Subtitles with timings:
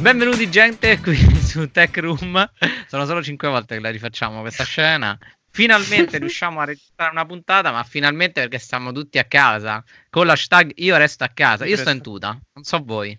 [0.00, 2.48] Benvenuti gente qui su Tech Room.
[2.86, 5.18] Sono solo 5 volte che la rifacciamo questa scena.
[5.50, 9.82] Finalmente riusciamo a registrare una puntata, ma finalmente perché siamo tutti a casa.
[10.08, 11.64] Con l'hashtag io resto a casa.
[11.66, 13.18] Io sto in tuta, non so voi.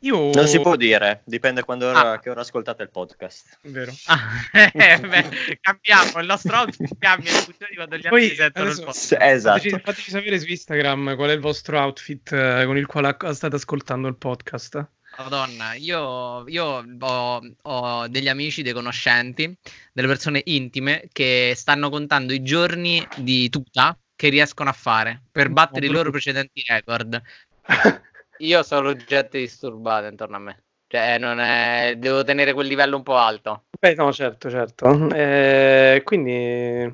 [0.00, 0.30] Io...
[0.32, 2.18] Non si può dire, dipende quando ora, ah.
[2.18, 3.58] che ora ascoltate il podcast.
[3.62, 3.92] Vero.
[4.06, 4.20] Ah,
[4.72, 8.76] eh, beh, cambiamo, il nostro outfit cambia in funzione di quando gli altri sentono il
[8.76, 9.16] podcast.
[9.18, 9.58] Esatto.
[9.58, 13.56] Fateci, fateci, sapere su Instagram qual è il vostro outfit eh, con il quale state
[13.56, 14.88] ascoltando il podcast.
[15.22, 19.54] Madonna, io, io ho, ho, degli amici, dei conoscenti,
[19.92, 25.50] delle persone intime che stanno contando i giorni di tuta che riescono a fare per
[25.50, 27.20] battere i loro precedenti record.
[28.38, 30.62] Io sono gente disturbata intorno a me.
[30.86, 31.96] Cioè, è...
[31.96, 33.64] devo tenere quel livello un po' alto.
[33.78, 35.08] Beh, no, certo, certo.
[35.14, 36.32] Eh, quindi...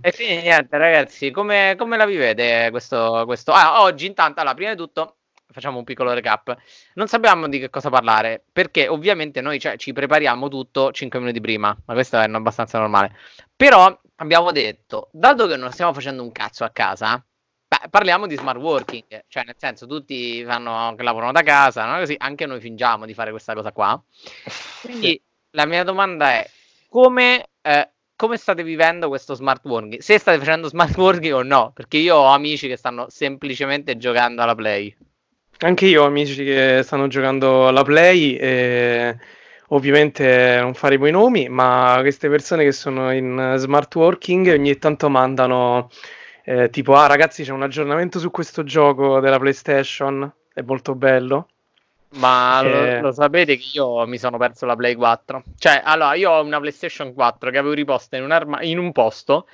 [0.01, 3.53] E quindi niente, ragazzi, come, come la vivete questo, questo...
[3.53, 5.16] Ah, oggi intanto, allora, prima di tutto,
[5.57, 6.55] facciamo un piccolo recap.
[6.95, 11.41] Non sappiamo di che cosa parlare, perché ovviamente noi cioè, ci prepariamo tutto 5 minuti
[11.41, 13.17] prima, ma questo è abbastanza normale.
[13.57, 17.25] Però abbiamo detto, dato che non stiamo facendo un cazzo a casa,
[17.69, 21.99] Beh, parliamo di smart working, cioè nel senso tutti fanno lavorano da casa, no?
[21.99, 24.01] così anche noi fingiamo di fare questa cosa qua.
[24.83, 26.49] Quindi la mia domanda è
[26.89, 30.01] come, eh, come state vivendo questo smart working?
[30.01, 31.73] Se state facendo smart working o no?
[31.73, 34.97] Perché io ho amici che stanno semplicemente giocando alla play.
[35.61, 39.17] Anche io ho amici che stanno giocando alla play e
[39.69, 45.09] ovviamente non faremo i nomi, ma queste persone che sono in smart working ogni tanto
[45.09, 45.89] mandano
[46.45, 51.49] eh, tipo, ah ragazzi c'è un aggiornamento su questo gioco della PlayStation, è molto bello.
[52.11, 52.95] Ma eh...
[52.97, 55.43] lo, lo, sapete che io mi sono perso la Play 4?
[55.59, 58.93] Cioè, allora, io ho una PlayStation 4 che avevo riposta in un, arma- in un
[58.93, 59.49] posto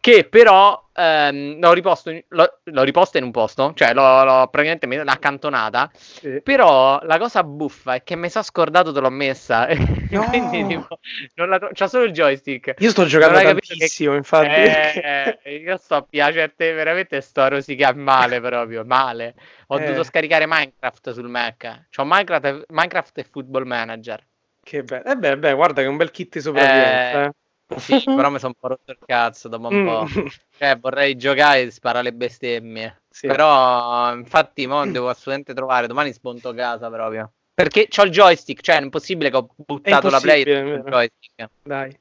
[0.00, 4.48] che però ehm, l'ho, riposto in, l'ho, l'ho, riposta in un posto, cioè l'ho, l'ho
[4.48, 6.40] praticamente l'ho accantonata, sì.
[6.42, 9.66] però la cosa buffa è che mi sono scordato te l'ho messa,
[10.10, 10.24] no.
[10.28, 10.98] quindi tipo,
[11.34, 12.74] non la tro- c'ho solo il joystick.
[12.78, 14.16] Io sto giocando tantissimo, che...
[14.16, 14.46] infatti.
[14.46, 19.34] Eh, eh, io sto a piacere, veramente sto a rosicare male proprio, male.
[19.68, 19.84] Ho eh.
[19.84, 24.24] dovuto scaricare Minecraft sul Mac, c'ho Minecraft, Minecraft e Football Manager.
[24.62, 27.30] Che bello, eh beh, beh, guarda che è un bel kit di sopravvivenza, eh.
[27.76, 30.20] Sì, però mi sono un po' rotto il cazzo dopo un po'.
[30.20, 30.26] Mm.
[30.58, 33.02] Cioè, vorrei giocare e sparare le bestemmie.
[33.10, 33.26] Sì.
[33.26, 35.86] Però, infatti, mo devo assolutamente trovare.
[35.86, 37.32] Domani sponto casa proprio.
[37.52, 41.50] Perché ho il joystick, cioè è impossibile che ho buttato la play il joystick.
[41.62, 41.98] Dai.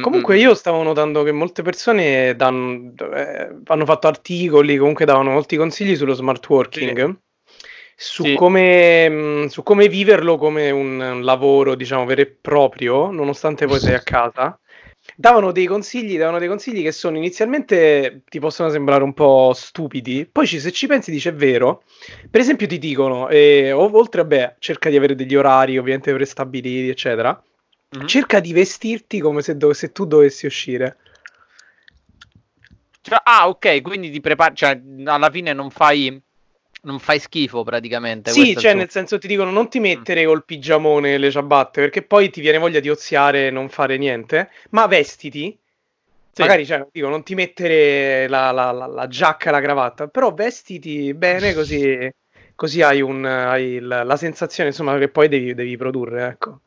[0.00, 5.56] Comunque io stavo notando che molte persone danno, eh, hanno fatto articoli, comunque davano molti
[5.56, 7.06] consigli sullo smart working.
[7.06, 7.22] Sì.
[7.96, 8.34] Su, sì.
[8.34, 13.78] come, mh, su, come, viverlo come un, un, lavoro, diciamo, vero e proprio, nonostante poi
[13.78, 14.58] sei a casa
[15.16, 20.28] davano dei consigli, davano dei consigli che sono inizialmente ti possono sembrare un po' stupidi,
[20.30, 21.84] poi ci, se ci pensi dice è vero.
[22.30, 26.88] Per esempio ti dicono, eh, oltre a beh, cerca di avere degli orari ovviamente prestabiliti,
[26.88, 27.40] eccetera,
[27.96, 28.06] mm-hmm.
[28.06, 30.96] cerca di vestirti come se, do- se tu dovessi uscire.
[33.00, 36.22] Cioè, ah, ok, quindi ti prepari, cioè alla fine non fai
[36.84, 38.30] non fai schifo praticamente.
[38.30, 39.82] Sì, cioè nel senso ti dicono non ti mm.
[39.82, 43.68] mettere col pigiamone e le ciabatte perché poi ti viene voglia di oziare e non
[43.68, 45.58] fare niente, ma vestiti.
[46.32, 46.42] Sì.
[46.42, 50.34] Magari cioè, dico, non ti mettere la, la, la, la, giacca e la cravatta, però
[50.34, 52.12] vestiti bene così,
[52.56, 56.26] così hai, un, hai la, la, sensazione insomma, che poi devi, devi produrre.
[56.26, 56.60] Ecco.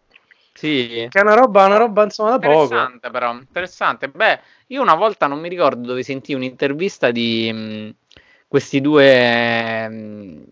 [0.53, 1.07] Sì.
[1.09, 2.63] Che è una roba, una roba insomma da poco.
[2.63, 4.07] Interessante però, interessante.
[4.07, 7.89] Beh, io una volta non mi ricordo dove sentii un'intervista di mm,
[8.47, 10.43] questi due, mm,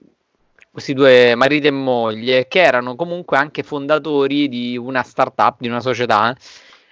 [0.71, 5.81] questi due marito e moglie che erano comunque anche fondatori di una startup, di una
[5.81, 6.35] società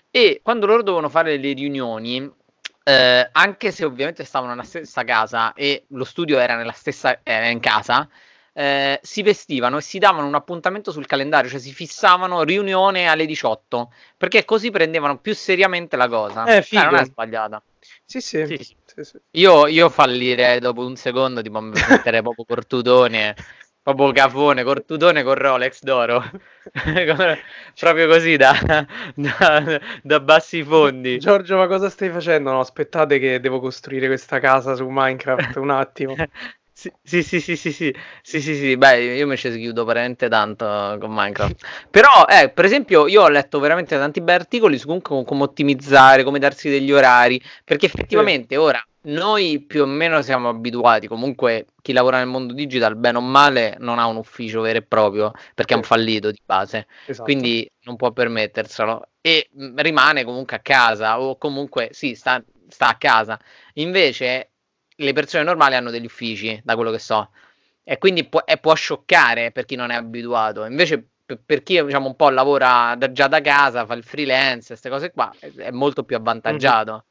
[0.10, 2.32] e quando loro dovevano fare le riunioni
[2.86, 7.48] eh, anche se ovviamente stavano nella stessa casa e lo studio era nella stessa era
[7.48, 8.08] in casa
[8.54, 13.26] eh, si vestivano e si davano un appuntamento sul calendario, cioè si fissavano riunione alle
[13.26, 16.46] 18 perché così prendevano più seriamente la cosa.
[16.46, 17.62] Eh, eh non è sbagliata.
[18.06, 18.46] Sì, sì.
[18.46, 18.76] sì, sì.
[18.96, 19.20] Sì, sì.
[19.32, 23.36] Io, io, fallirei dopo un secondo, tipo mettere proprio Cortudone,
[23.82, 26.24] proprio cafone, Cortudone con Rolex d'oro,
[27.80, 28.86] proprio così da,
[29.16, 31.18] da, da, bassi fondi.
[31.18, 32.52] Giorgio, ma cosa stai facendo?
[32.52, 36.16] No, aspettate che devo costruire questa casa su Minecraft un attimo.
[36.76, 40.28] Sì, sì, sì, sì, sì, sì, sì, sì, sì, beh, io mi ci chiudo veramente
[40.28, 40.66] tanto
[41.00, 41.88] con Minecraft.
[41.92, 46.24] Però, eh, per esempio, io ho letto veramente tanti bei articoli su comunque come ottimizzare,
[46.24, 48.62] come darsi degli orari, perché effettivamente sì.
[48.62, 53.22] ora noi più o meno siamo abituati, comunque chi lavora nel mondo digital, bene o
[53.22, 55.74] male, non ha un ufficio vero e proprio, perché sì.
[55.74, 57.24] è un fallito di base, esatto.
[57.24, 62.96] quindi non può permetterselo e rimane comunque a casa o comunque sì, sta, sta a
[62.96, 63.40] casa.
[63.74, 64.53] Invece
[64.96, 67.30] le persone normali hanno degli uffici, da quello che so.
[67.84, 70.66] E quindi può, e può scioccare per chi non è abituato.
[70.66, 74.68] Invece, per, per chi diciamo, un po' lavora da, già da casa, fa il freelance,
[74.68, 76.92] queste cose qua, è, è molto più avvantaggiato.
[76.92, 77.02] Mm-hmm.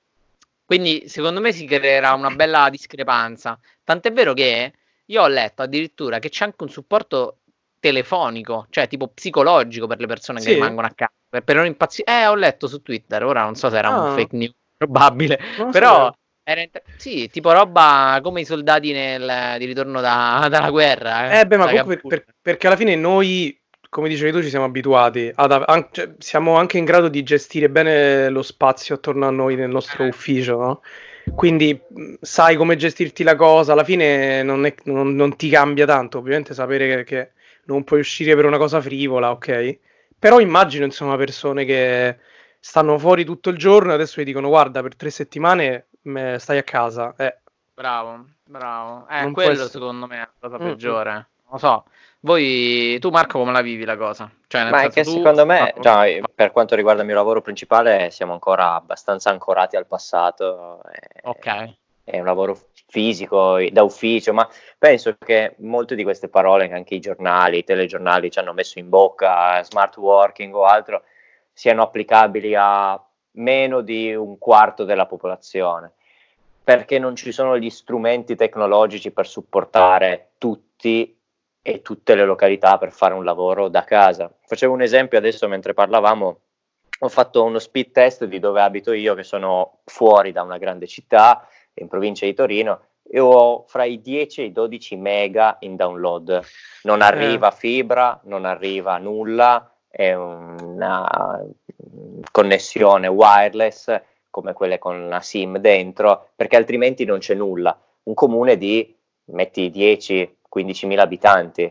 [0.65, 3.59] Quindi secondo me si creerà una bella discrepanza.
[3.85, 4.73] Tant'è vero che
[5.05, 7.39] io ho letto addirittura che c'è anche un supporto
[7.79, 10.47] telefonico, cioè tipo psicologico per le persone sì.
[10.47, 12.11] che rimangono a casa, per, per non impazzire.
[12.11, 14.01] Eh, ho letto su Twitter, ora non so se era ah.
[14.01, 15.39] un fake news, probabile,
[15.71, 16.07] però...
[16.07, 21.31] So inter- sì, tipo roba come i soldati nel, di ritorno da, dalla guerra.
[21.31, 23.57] Eh, eh beh, ma comunque per, perché alla fine noi,
[23.89, 27.69] come dicevi tu, ci siamo abituati, ad, an- cioè, siamo anche in grado di gestire
[27.69, 30.09] bene lo spazio attorno a noi nel nostro eh.
[30.09, 30.81] ufficio, no?
[31.35, 31.81] Quindi
[32.21, 36.53] sai come gestirti la cosa, alla fine non, è, non, non ti cambia tanto, ovviamente
[36.53, 37.31] sapere che, che,
[37.67, 39.79] non puoi uscire per una cosa frivola, ok?
[40.19, 42.17] Però immagino insomma persone che
[42.59, 45.87] stanno fuori tutto il giorno e adesso gli dicono guarda per tre settimane
[46.39, 47.15] stai a casa.
[47.17, 47.39] Eh.
[47.75, 49.07] Bravo, bravo.
[49.09, 51.11] Eh, non quello secondo me è la cosa mm, peggiore.
[51.11, 51.15] Mm.
[51.15, 51.85] Non lo so.
[52.21, 54.31] Voi, tu Marco, come la vivi la cosa?
[54.47, 56.05] Cioè, Ma è che secondo me, già,
[56.35, 60.81] per quanto riguarda il mio lavoro principale, siamo ancora abbastanza ancorati al passato.
[61.23, 61.75] ok.
[62.05, 62.59] È un lavoro
[62.93, 64.49] fisico, da ufficio, ma
[64.79, 68.79] penso che molte di queste parole che anche i giornali, i telegiornali ci hanno messo
[68.79, 71.03] in bocca, smart working o altro,
[71.53, 73.03] siano applicabili a
[73.33, 75.93] meno di un quarto della popolazione,
[76.63, 81.17] perché non ci sono gli strumenti tecnologici per supportare tutti
[81.63, 84.33] e tutte le località per fare un lavoro da casa.
[84.45, 86.41] Facevo un esempio adesso mentre parlavamo,
[86.99, 90.87] ho fatto uno speed test di dove abito io, che sono fuori da una grande
[90.87, 95.77] città, in provincia di Torino, e ho fra i 10 e i 12 mega in
[95.77, 96.41] download.
[96.83, 97.05] Non eh.
[97.05, 101.45] arriva fibra, non arriva nulla, è una
[102.31, 107.79] connessione wireless come quelle con la SIM dentro, perché altrimenti non c'è nulla.
[108.05, 108.97] Un comune di,
[109.27, 111.63] metti 10-15 mila abitanti,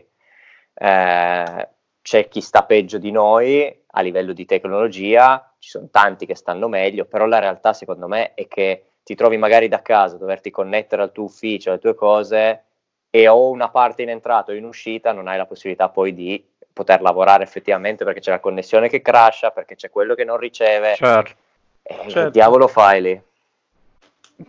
[0.74, 1.68] eh,
[2.00, 6.68] c'è chi sta peggio di noi a livello di tecnologia, ci sono tanti che stanno
[6.68, 11.02] meglio, però la realtà secondo me è che ti trovi magari da casa, doverti connettere
[11.02, 12.64] al tuo ufficio, alle tue cose,
[13.10, 16.48] e o una parte in entrata o in uscita, non hai la possibilità poi di
[16.72, 20.94] poter lavorare effettivamente perché c'è la connessione che crasha, perché c'è quello che non riceve.
[20.96, 21.34] Certo.
[21.82, 22.24] E certo.
[22.24, 23.22] Che diavolo fai lì?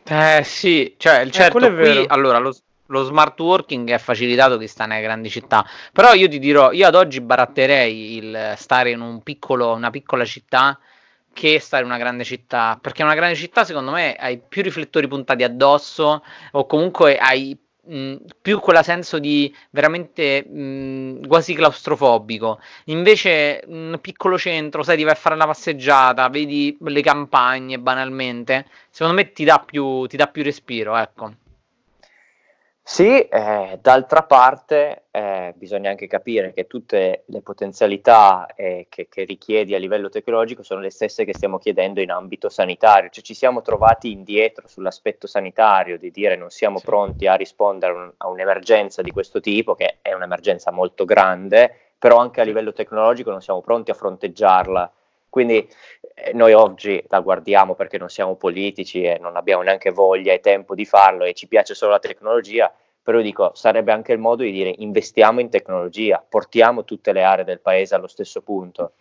[0.05, 2.55] Eh sì, cioè il eh, certo eh, qui, allora lo,
[2.87, 6.87] lo, smart working è facilitato chi sta nelle grandi città, però io ti dirò, io
[6.87, 10.79] ad oggi baratterei il stare in un piccolo, una piccola città
[11.31, 15.07] che stare in una grande città, perché una grande città secondo me hai più riflettori
[15.07, 22.59] puntati addosso o comunque hai mh, più quella senso di veramente mh, quasi claustrofobico.
[22.85, 28.67] Invece, un piccolo centro, sai, ti vai a fare una passeggiata, vedi le campagne banalmente,
[28.89, 31.33] secondo me ti dà più, ti dà più respiro, ecco.
[32.85, 39.23] Sì, eh, d'altra parte eh, bisogna anche capire che tutte le potenzialità eh, che, che,
[39.23, 43.33] richiedi a livello tecnologico sono le stesse che stiamo chiedendo in ambito sanitario, cioè ci
[43.33, 46.85] siamo trovati indietro sull'aspetto sanitario di dire non siamo sì.
[46.85, 52.17] pronti a rispondere un, a un'emergenza di questo tipo, che è un'emergenza molto grande, però
[52.17, 54.91] anche a livello tecnologico non siamo pronti a fronteggiarla
[55.33, 55.67] quindi
[56.13, 60.39] eh, noi oggi la guardiamo perché non siamo politici e non abbiamo neanche voglia e
[60.41, 62.71] tempo di farlo e ci piace solo la tecnologia,
[63.01, 67.45] però dico, sarebbe anche il modo di dire investiamo in tecnologia, portiamo tutte le aree
[67.45, 68.91] del paese allo stesso punto,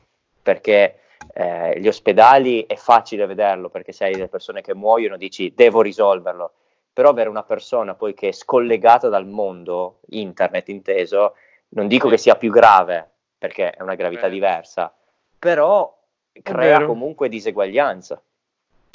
[0.42, 1.00] perché
[1.34, 5.82] eh, gli ospedali è facile vederlo perché se hai delle persone che muoiono dici devo
[5.82, 6.52] risolverlo,
[6.94, 11.34] però avere una persona poi che è scollegata dal mondo, internet inteso,
[11.74, 14.94] non dico che sia più grave perché è una gravità diversa,
[15.38, 16.00] però
[16.42, 18.22] crea comunque diseguaglianza.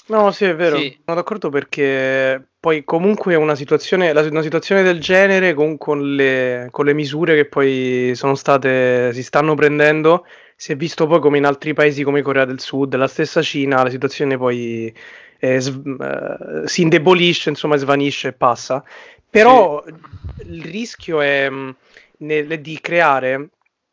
[0.08, 0.98] No, sì, è vero, sì.
[1.03, 6.86] sono d'accordo perché poi comunque una situazione, una situazione del genere con, con, le, con,
[6.86, 10.25] le, misure che poi sono state, si stanno prendendo,
[10.56, 13.84] si è visto poi come in altri paesi come Corea del Sud, la stessa Cina,
[13.84, 14.94] la situazione poi
[15.39, 18.82] eh, sv- eh, si indebolisce, insomma svanisce e passa.
[19.29, 19.94] Però sì.
[20.48, 21.75] il rischio è mh,
[22.20, 23.50] nel, di creare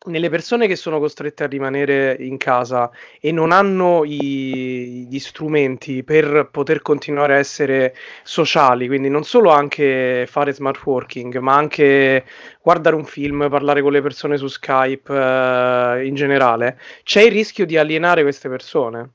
[0.06, 6.02] nelle persone che sono costrette a rimanere in casa e non hanno i, gli strumenti
[6.02, 12.24] per poter continuare a essere sociali, quindi non solo anche fare smart working, ma anche
[12.60, 17.66] guardare un film, parlare con le persone su Skype eh, in generale, c'è il rischio
[17.66, 19.12] di alienare queste persone.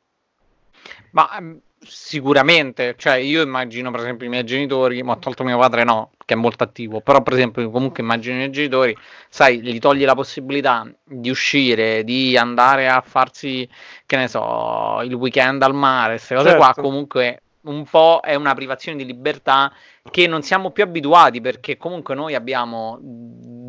[1.12, 5.84] Ma ehm, Sicuramente, cioè io immagino per esempio i miei genitori, ma tolto mio padre
[5.84, 8.96] no, che è molto attivo, però per esempio comunque immagino i miei genitori,
[9.28, 13.68] sai, gli togli la possibilità di uscire, di andare a farsi,
[14.06, 16.64] che ne so, il weekend al mare, queste cose certo.
[16.64, 19.72] qua, comunque un po' è una privazione di libertà
[20.10, 22.98] che non siamo più abituati perché comunque noi abbiamo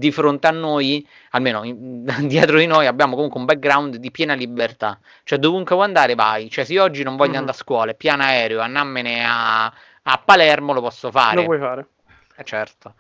[0.00, 4.35] di fronte a noi, almeno in, dietro di noi, abbiamo comunque un background di piena
[4.35, 4.99] libertà.
[5.25, 6.49] Cioè, dovunque vuoi andare, vai.
[6.49, 7.40] Cioè, se io oggi non voglio mm-hmm.
[7.40, 11.37] andare a scuola, piano aereo, andammene a, a Palermo, lo posso fare.
[11.37, 11.87] Lo puoi fare.
[12.37, 12.94] Eh, certo.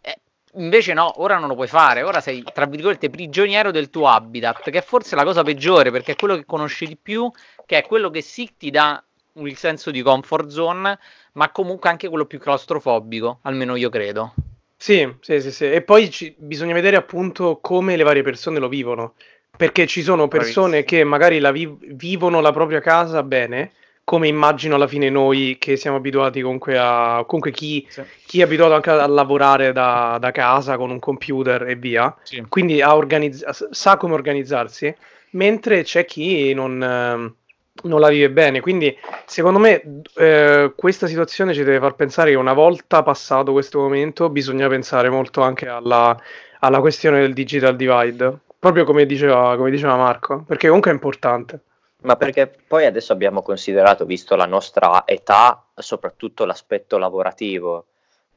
[0.00, 0.20] Eh,
[0.54, 4.70] invece no, ora non lo puoi fare, ora sei, tra virgolette, prigioniero del tuo habitat,
[4.70, 7.28] che è forse la cosa peggiore, perché è quello che conosci di più,
[7.66, 9.02] che è quello che sì ti dà
[9.46, 10.98] il senso di comfort zone,
[11.32, 14.34] ma comunque anche quello più claustrofobico, almeno io credo.
[14.76, 15.70] Sì, sì, sì, sì.
[15.70, 19.14] E poi ci, bisogna vedere appunto come le varie persone lo vivono,
[19.56, 23.72] perché ci sono persone che magari la vi- vivono la propria casa bene,
[24.04, 27.24] come immagino alla fine noi che siamo abituati comunque a...
[27.26, 28.02] comunque chi, sì.
[28.24, 32.42] chi è abituato anche a lavorare da, da, casa con un computer e via, sì.
[32.48, 34.94] quindi organizz- sa come organizzarsi,
[35.30, 37.34] mentre c'è chi non
[37.82, 38.60] non la vive bene.
[38.60, 43.78] Quindi, secondo me, eh, questa situazione ci deve far pensare che una volta passato questo
[43.78, 46.16] momento, bisogna pensare molto anche alla,
[46.60, 51.60] alla questione del digital divide, proprio come diceva, come diceva Marco, perché comunque è importante.
[52.02, 57.86] Ma perché poi adesso abbiamo considerato, visto la nostra età, soprattutto l'aspetto lavorativo.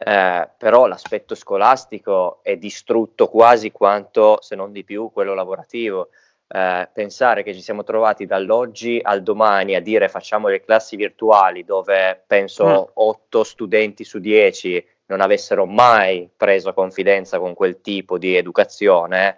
[0.04, 6.10] Eh, però l'aspetto scolastico è distrutto quasi quanto, se non di più, quello lavorativo
[6.54, 11.64] eh, pensare che ci siamo trovati dall'oggi al domani a dire facciamo le classi virtuali
[11.64, 12.92] dove penso mm.
[12.94, 19.38] 8 studenti su 10 non avessero mai preso confidenza con quel tipo di educazione,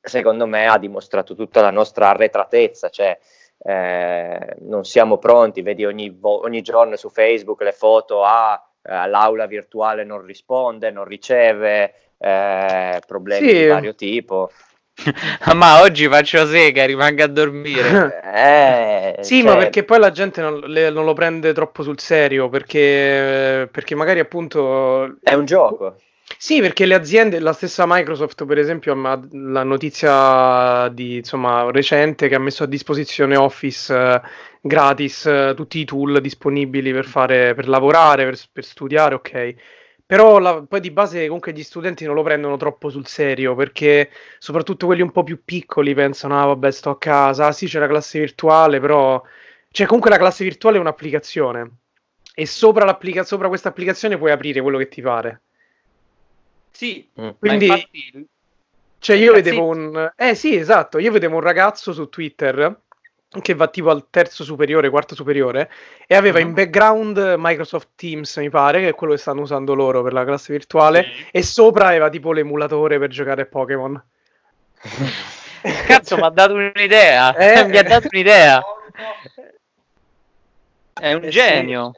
[0.00, 3.18] secondo me ha dimostrato tutta la nostra arretratezza, cioè
[3.58, 9.08] eh, non siamo pronti, vedi ogni, vo- ogni, giorno su Facebook le foto, ah, eh,
[9.08, 13.54] l'aula virtuale non risponde, non riceve, eh, problemi sì.
[13.54, 14.50] di vario tipo.
[15.54, 18.20] ma oggi faccio sega, rimango a dormire.
[18.34, 19.50] eh, sì, cioè...
[19.50, 23.94] ma perché poi la gente non, le, non, lo prende troppo sul serio, perché, perché
[23.94, 25.16] magari appunto...
[25.22, 25.96] È un gioco.
[26.36, 28.94] Sì, perché le aziende, la stessa Microsoft per esempio,
[29.32, 34.20] la notizia di, insomma, recente che ha messo a disposizione Office eh,
[34.60, 39.54] gratis, eh, tutti i tool disponibili per, fare, per lavorare, per, per studiare, ok
[40.08, 44.10] però la, poi di base comunque gli studenti non lo prendono troppo sul serio perché
[44.38, 47.78] soprattutto quelli un po' più piccoli pensano, ah vabbè sto a casa, ah, sì c'è
[47.78, 49.22] la classe virtuale, però...
[49.70, 51.70] Cioè comunque la classe virtuale è un'applicazione
[52.34, 55.42] e sopra, sopra questa applicazione puoi aprire quello che ti pare.
[56.70, 57.28] Sì, mm.
[57.38, 57.66] quindi...
[57.66, 58.26] Infatti...
[59.00, 60.10] Cioè io vedevo un...
[60.16, 62.80] Eh sì, esatto, io vedevo un ragazzo su Twitter
[63.42, 65.70] che va tipo al terzo superiore, quarto superiore,
[66.06, 70.02] e aveva in background Microsoft Teams, mi pare, che è quello che stanno usando loro
[70.02, 71.26] per la classe virtuale, sì.
[71.32, 74.02] e sopra aveva tipo l'emulatore per giocare a Pokémon.
[75.86, 77.34] Cazzo, mi ha dato un'idea.
[77.36, 77.64] Eh?
[77.66, 78.62] mi ha dato un'idea.
[80.98, 81.92] È un eh, genio.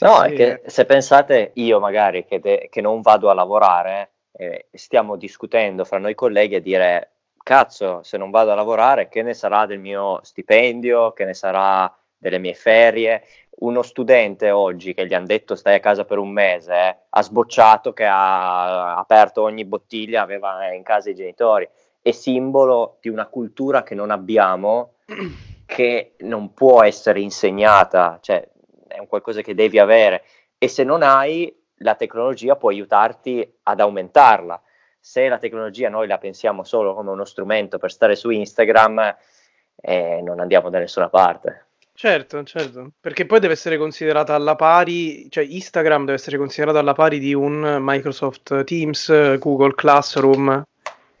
[0.00, 0.32] No, sì.
[0.32, 5.16] è che se pensate io magari che, de- che non vado a lavorare, eh, stiamo
[5.16, 7.12] discutendo fra noi colleghi a dire
[7.46, 11.96] cazzo, se non vado a lavorare, che ne sarà del mio stipendio, che ne sarà
[12.18, 13.22] delle mie ferie?
[13.60, 17.22] Uno studente oggi che gli hanno detto stai a casa per un mese, eh, ha
[17.22, 21.68] sbocciato che ha aperto ogni bottiglia, aveva in casa i genitori.
[22.02, 24.94] È simbolo di una cultura che non abbiamo,
[25.64, 28.44] che non può essere insegnata, cioè
[28.88, 30.24] è un qualcosa che devi avere.
[30.58, 34.60] E se non hai, la tecnologia può aiutarti ad aumentarla
[35.06, 39.16] se la tecnologia noi la pensiamo solo come uno strumento per stare su Instagram,
[39.80, 41.66] eh, non andiamo da nessuna parte.
[41.94, 46.92] Certo, certo, perché poi deve essere considerata alla pari, cioè Instagram deve essere considerato alla
[46.92, 50.64] pari di un Microsoft Teams, Google Classroom,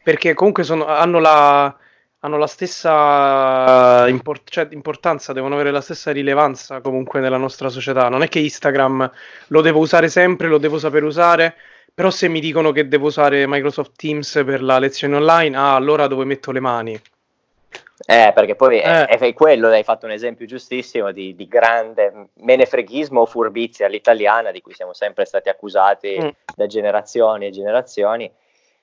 [0.02, 1.74] perché comunque sono, hanno, la,
[2.18, 8.08] hanno, la, stessa import, cioè, importanza, devono avere la stessa rilevanza comunque nella nostra società.
[8.08, 9.10] Non è che Instagram
[9.46, 11.54] lo devo usare sempre, lo devo saper usare,
[11.96, 16.06] però se mi dicono che devo usare Microsoft Teams per la lezione online, ah, allora
[16.08, 16.92] dove metto le mani?
[16.92, 19.06] Eh, perché poi eh.
[19.06, 24.50] È, è, quello, hai fatto un esempio giustissimo di, di, grande menefreghismo o furbizia all'italiana
[24.50, 26.28] di cui siamo sempre stati accusati mm.
[26.54, 28.30] da generazioni e generazioni,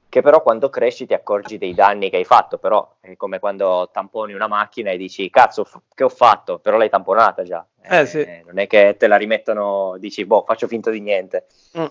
[0.09, 3.91] che però quando cresci ti accorgi dei danni che hai fatto, però è come quando
[3.93, 7.63] tamponi una macchina e dici cazzo che ho fatto, però l'hai tamponata già.
[7.79, 8.41] Eh, eh, sì.
[8.43, 11.45] Non è che te la rimettono, dici boh faccio finta di niente.
[11.77, 11.85] Mm.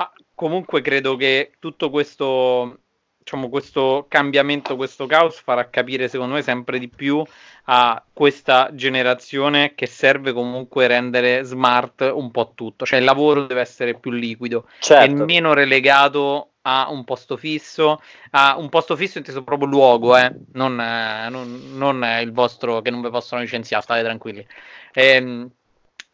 [0.00, 2.82] Ah, comunque credo che tutto questo,
[3.18, 7.20] diciamo, questo cambiamento, questo caos farà capire secondo me sempre di più
[7.64, 13.60] a questa generazione che serve comunque rendere smart un po' tutto, cioè il lavoro deve
[13.60, 15.22] essere più liquido certo.
[15.22, 18.00] e meno relegato a un posto fisso,
[18.30, 20.32] a un posto fisso inteso proprio luogo, eh?
[20.52, 24.46] non, eh, non, non il vostro che non vi possono licenziare, state tranquilli.
[24.92, 25.50] Ehm,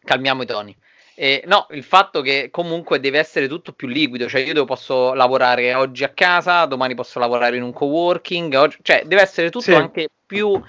[0.03, 0.75] calmiamo i toni.
[1.17, 5.73] Eh, no, il fatto che comunque deve essere tutto più liquido, cioè io posso lavorare
[5.73, 9.73] oggi a casa, domani posso lavorare in un coworking, oggi, cioè deve essere tutto sì.
[9.73, 10.61] anche più,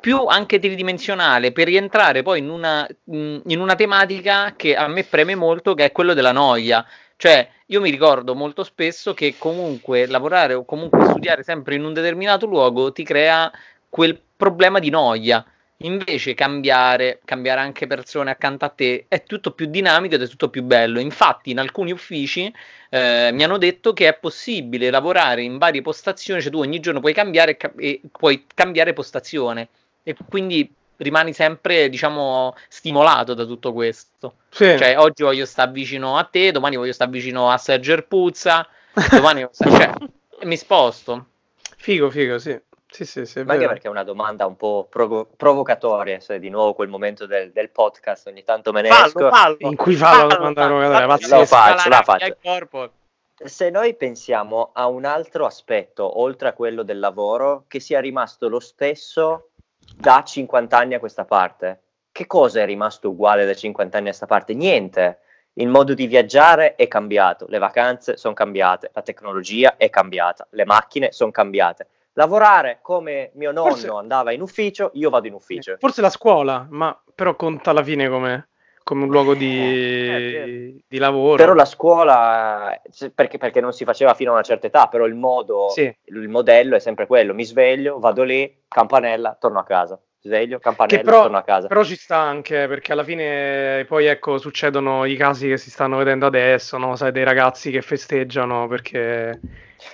[0.00, 5.34] più anche tridimensionale per rientrare poi in una, in una tematica che a me preme
[5.34, 6.86] molto, che è quello della noia.
[7.16, 11.92] Cioè, io mi ricordo molto spesso che comunque lavorare o comunque studiare sempre in un
[11.92, 13.52] determinato luogo ti crea
[13.88, 15.44] quel problema di noia.
[15.82, 20.48] Invece cambiare, cambiare anche persone accanto a te è tutto più dinamico ed è tutto
[20.48, 21.00] più bello.
[21.00, 22.52] Infatti, in alcuni uffici
[22.90, 27.00] eh, mi hanno detto che è possibile lavorare in varie postazioni, cioè tu ogni giorno
[27.00, 29.68] puoi cambiare e puoi cambiare postazione
[30.02, 34.34] e quindi rimani sempre, diciamo, stimolato da tutto questo.
[34.50, 34.76] Sì.
[34.78, 38.66] Cioè, oggi voglio stare vicino a te, domani voglio stare vicino a Sergio Puzza,
[39.10, 39.92] domani cioè,
[40.44, 41.26] mi sposto.
[41.76, 42.58] Figo, figo, sì.
[42.92, 46.50] Sì, sì, sì, Ma anche perché è una domanda un po' provo- provocatoria, se di
[46.50, 49.30] nuovo quel momento del, del, podcast ogni tanto me ne fallo, esco.
[49.30, 52.92] Fallo, in cui fa la domanda provocatoria, la faccio, la faccio.
[53.34, 58.50] Se noi pensiamo a un altro aspetto, oltre a quello del lavoro, che sia rimasto
[58.50, 59.52] lo stesso
[59.96, 61.80] da 50 anni a questa parte,
[62.12, 64.52] che cosa è rimasto uguale da 50 anni a questa parte?
[64.52, 65.20] Niente.
[65.54, 70.66] Il modo di viaggiare è cambiato, le vacanze sono cambiate, la tecnologia è cambiata, le
[70.66, 75.76] macchine sono cambiate lavorare come mio nonno forse, andava in ufficio, io vado in ufficio.
[75.78, 78.48] Forse la scuola, ma però conta alla fine come,
[78.82, 81.36] come un luogo di, eh, di, lavoro.
[81.36, 82.80] Però la scuola,
[83.14, 85.94] perché, perché, non si faceva fino a una certa età, però il modo, sì.
[86.04, 89.98] il modello è sempre quello, mi sveglio, vado lì, campanella, torno a casa.
[90.24, 91.66] Sveglio, campanella, però, torno a casa.
[91.66, 95.96] Però ci sta anche perché alla fine poi ecco succedono i casi che si stanno
[95.96, 96.94] vedendo adesso, no?
[96.94, 99.40] Sai, dei ragazzi che festeggiano perché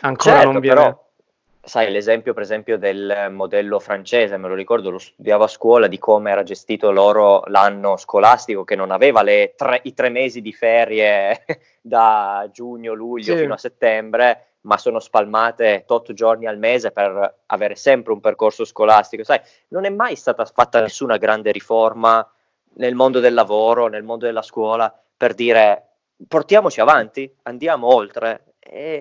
[0.00, 0.80] ancora certo, non viene.
[0.82, 1.07] Però
[1.68, 5.98] sai, l'esempio per esempio del modello francese, me lo ricordo, lo studiavo a scuola di
[5.98, 11.44] come era gestito loro l'anno scolastico, che non aveva tre, i tre mesi di ferie
[11.80, 13.42] da giugno, luglio sì.
[13.42, 18.64] fino a settembre, ma sono spalmate tot giorni al mese per avere sempre un percorso
[18.64, 19.22] scolastico.
[19.22, 22.26] Sai, non è mai stata fatta nessuna grande riforma
[22.74, 25.82] nel mondo del lavoro, nel mondo della scuola, per dire
[26.26, 28.44] portiamoci avanti, andiamo oltre.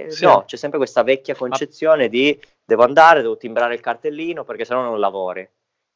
[0.08, 0.24] Sì.
[0.24, 4.82] No, c'è sempre questa vecchia concezione di devo andare, devo timbrare il cartellino perché sennò
[4.82, 5.48] non lavori.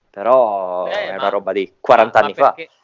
[0.09, 2.79] Però eh, è ma, una roba di 40 ma, anni ma perché, fa.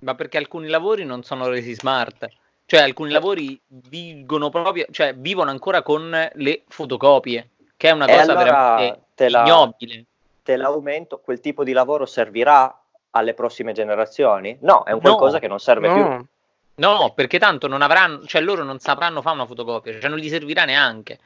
[0.00, 2.26] Ma perché alcuni lavori non sono resi smart.
[2.66, 8.20] Cioè, alcuni lavori vivono proprio, cioè, vivono ancora con le fotocopie, che è una cosa
[8.20, 10.04] allora veramente te la, ignobile.
[10.42, 14.58] Te l'aumento, quel tipo di lavoro servirà alle prossime generazioni?
[14.60, 15.94] No, è un qualcosa no, che non serve no.
[15.94, 16.26] più.
[16.74, 20.28] No, perché tanto non avranno, cioè loro non sapranno fare una fotocopia, cioè non gli
[20.28, 21.18] servirà neanche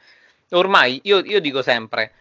[0.53, 2.11] ormai io, io dico sempre,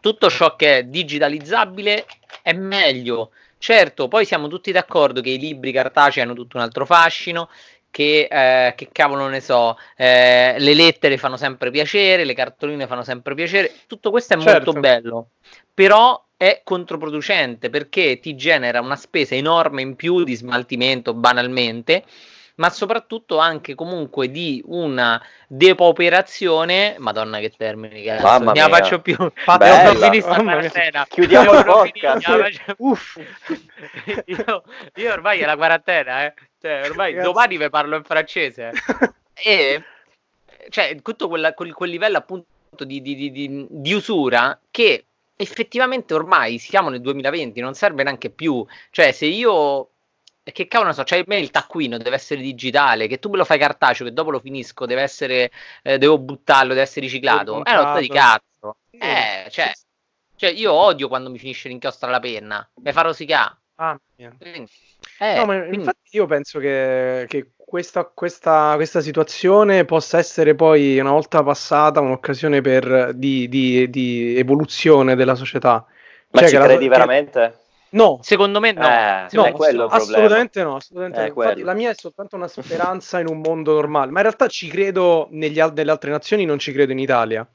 [0.00, 2.06] tutto ciò che è digitalizzabile
[2.42, 3.30] è meglio.
[3.58, 7.48] Certo, poi siamo tutti d'accordo che i libri cartacei hanno tutto un altro fascino,
[7.92, 13.04] che, eh, che cavolo ne so, eh, le lettere fanno sempre piacere, le cartoline fanno
[13.04, 14.72] sempre piacere, tutto questo è certo.
[14.72, 15.28] molto bello,
[15.72, 22.02] però è controproducente perché ti genera una spesa enorme in più di smaltimento banalmente
[22.56, 26.96] ma soprattutto anche comunque di una depauperazione.
[26.98, 28.26] Madonna, che termini, cazzo.
[28.26, 29.16] Mamma ne la faccio più.
[30.72, 31.06] Bella.
[31.08, 32.74] Chiudiamo il podcast.
[32.78, 33.16] Uff.
[34.26, 34.62] io,
[34.94, 36.34] io, ormai è la quarantena, eh.
[36.60, 37.32] Cioè, ormai Grazie.
[37.32, 38.72] domani vi parlo in francese.
[39.34, 39.82] e
[40.68, 42.46] cioè, tutto quella, quel, quel livello appunto
[42.84, 48.64] di, di, di, di usura che effettivamente ormai siamo nel 2020, non serve neanche più.
[48.90, 49.91] Cioè, se io
[50.42, 53.44] che cavolo ne so, cioè me il taccuino deve essere digitale, che tu me lo
[53.44, 55.50] fai cartaceo, che dopo lo finisco, deve essere,
[55.82, 57.64] eh, devo buttarlo, deve essere riciclato.
[57.64, 58.76] È una roba di cazzo.
[58.90, 59.72] Eh, cioè,
[60.36, 63.58] cioè, io odio quando mi finisce l'inchiostro alla penna, mi fa rosicare.
[63.76, 65.76] Ah, eh, no, ma quindi...
[65.76, 72.00] infatti io penso che, che questa, questa, questa, situazione possa essere poi, una volta passata,
[72.00, 75.84] un'occasione per, di, di, di evoluzione della società.
[76.30, 77.61] Ma cioè ci credi la, veramente?
[77.92, 78.80] No, secondo me no.
[78.82, 79.44] Eh, no
[79.88, 80.76] assolutamente no.
[80.76, 81.26] Assolutamente no.
[81.26, 84.68] Infatti, la mia è soltanto una speranza in un mondo normale, ma in realtà ci
[84.68, 87.46] credo negli, nelle altre nazioni, non ci credo in Italia.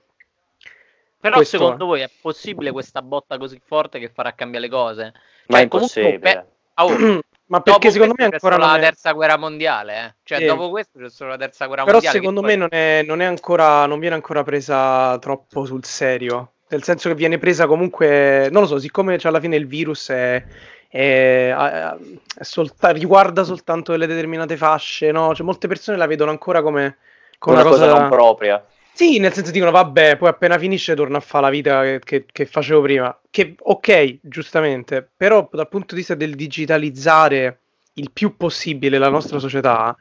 [1.19, 1.87] Però Questo secondo è.
[1.87, 5.11] voi è possibile questa botta così forte che farà cambiare le cose?
[5.13, 6.19] Cioè, ma è impossibile.
[6.19, 6.45] Pe-
[6.75, 8.79] oh, ma perché secondo me ancora la è...
[8.79, 10.15] terza guerra mondiale, eh?
[10.21, 10.45] cioè sì.
[10.45, 12.19] dopo questo c'è solo la terza guerra Però mondiale.
[12.19, 12.67] Però secondo me poi...
[12.69, 17.15] non, è, non, è ancora, non viene ancora presa troppo sul serio nel senso che
[17.15, 20.43] viene presa comunque, non lo so, siccome alla fine il virus è,
[20.89, 21.95] è, è,
[22.37, 25.33] è solta, riguarda soltanto delle determinate fasce, no?
[25.33, 26.97] Cioè, molte persone la vedono ancora come,
[27.37, 28.65] come una, una, cosa, non propria.
[28.91, 32.25] Sì, nel senso dicono, vabbè, poi appena finisce torna a fare la vita che, che,
[32.31, 33.15] che, facevo prima.
[33.29, 37.59] Che, ok, giustamente, però dal punto di vista del digitalizzare
[37.93, 39.95] il più possibile la nostra società,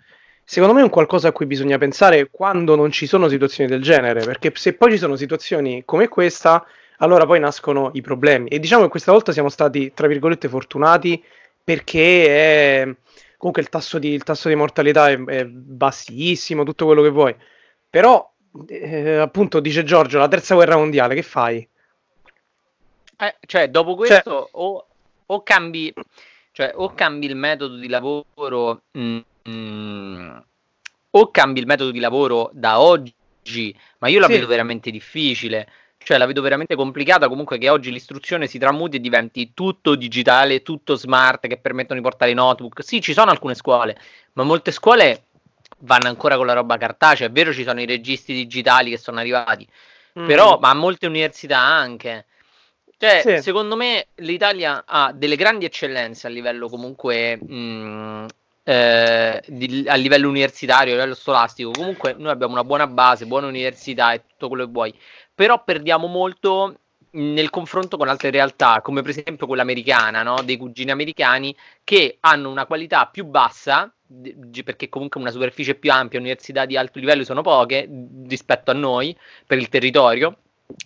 [0.48, 3.82] secondo me è un qualcosa a cui bisogna pensare quando non ci sono situazioni del
[3.82, 6.64] genere, perché se poi ci sono situazioni come questa,
[6.98, 8.48] allora poi nascono i problemi.
[8.48, 11.22] E diciamo che questa volta siamo stati, tra virgolette, fortunati
[11.64, 12.94] perché è,
[13.37, 17.35] comunque il tasso di, il tasso di mortalità è, è, bassissimo, tutto quello che vuoi.
[17.90, 18.32] Però,
[18.68, 21.68] eh, appunto, dice Giorgio, la terza guerra mondiale, che fai?
[23.18, 24.87] Eh, cioè, dopo cioè questo cioè, o,
[25.26, 25.92] o, cambi,
[26.52, 30.37] cioè, o cambi il metodo di lavoro, mm, mm,
[31.11, 34.32] o cambi il metodo di lavoro da oggi, ma io la sì.
[34.32, 35.68] vedo veramente difficile
[36.06, 40.62] cioè la vedo veramente complicata comunque che oggi l'istruzione si tramuti e diventi tutto digitale,
[40.62, 42.85] tutto smart che permettono di portare i notebook.
[42.85, 43.98] Sì, ci sono alcune scuole,
[44.35, 45.24] ma molte scuole
[45.78, 47.26] vanno ancora con la roba cartacea.
[47.26, 49.66] È vero, ci sono i registri digitali che sono arrivati,
[50.20, 50.26] mm.
[50.28, 52.26] però, ma molte università anche.
[52.96, 53.42] Cioè, sì.
[53.42, 58.26] secondo me l'Italia ha delle grandi eccellenze a livello comunque mh, mm,
[58.68, 61.70] eh, di, a livello universitario, a livello scolastico.
[61.70, 64.94] Comunque noi abbiamo una buona base, buona università e tutto quello che vuoi
[65.37, 66.79] però perdiamo molto
[67.11, 70.42] nel confronto con altre realtà, come per esempio quella americana, no?
[70.42, 73.92] dei cugini americani, che hanno una qualità più bassa,
[74.64, 77.88] perché comunque una superficie più ampia, università di alto livello sono poche
[78.26, 80.38] rispetto a noi per il territorio,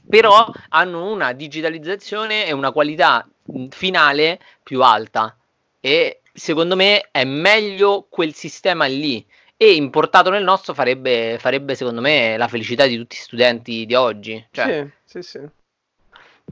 [0.08, 3.26] però hanno una digitalizzazione e una qualità
[3.70, 5.36] finale più alta.
[5.80, 9.24] E secondo me è meglio quel sistema lì
[9.56, 13.94] e importato nel nostro farebbe, farebbe, secondo me la felicità di tutti gli studenti di
[13.94, 14.46] oggi.
[14.50, 15.48] Cioè, sì, sì, sì.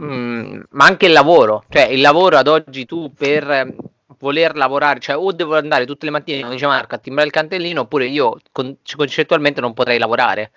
[0.03, 3.75] Mm, ma anche il lavoro, cioè il lavoro ad oggi tu per
[4.19, 7.33] voler lavorare, cioè o devo andare tutte le mattine, come dice Marco, a timbrare il
[7.33, 10.53] cantellino, oppure io con, concettualmente non potrei lavorare.